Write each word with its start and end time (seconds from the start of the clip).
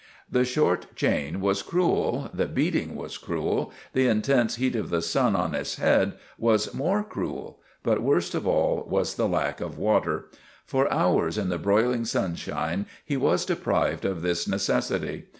The 0.31 0.45
short 0.45 0.95
chain 0.95 1.41
was 1.41 1.61
cruel, 1.61 2.31
the 2.33 2.47
beating 2.47 2.95
was 2.95 3.19
cruel, 3.19 3.71
the 3.93 4.07
intense 4.07 4.55
heat 4.55 4.75
of 4.75 4.89
the 4.89 4.99
sun 5.03 5.35
on 5.35 5.53
his 5.53 5.75
head 5.75 6.13
was 6.39 6.73
more 6.73 7.03
cruel, 7.03 7.59
but 7.83 8.01
worst 8.01 8.33
of 8.33 8.47
all 8.47 8.83
was 8.89 9.13
the 9.13 9.27
lack 9.27 9.61
of 9.61 9.77
water. 9.77 10.25
For 10.65 10.91
hours 10.91 11.37
in 11.37 11.49
the 11.49 11.59
broiling 11.59 12.05
sunshine 12.05 12.87
he 13.05 13.15
was 13.15 13.45
deprived 13.45 14.03
of 14.03 14.23
this 14.23 14.47
necessity. 14.47 15.27